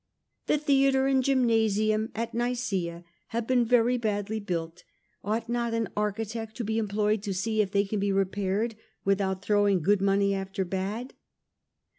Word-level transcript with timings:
^The 0.47 0.59
theatre 0.59 1.05
and 1.05 1.23
gymnasium 1.23 2.09
at 2.15 2.33
Nicaea 2.33 3.03
have 3.27 3.45
been 3.45 3.63
very 3.63 3.99
badly 3.99 4.39
built, 4.39 4.83
ought 5.23 5.47
not 5.47 5.75
an 5.75 5.89
architect 5.95 6.57
to 6.57 6.63
be 6.63 6.79
employed 6.79 7.21
to 7.21 7.35
see 7.35 7.61
if 7.61 7.69
they 7.69 7.85
can 7.85 7.99
be 7.99 8.11
repaired 8.11 8.73
without 9.05 9.43
throwing 9.43 9.83
good 9.83 10.01
money 10.01 10.33
after 10.33 10.65
bad?' 10.65 11.13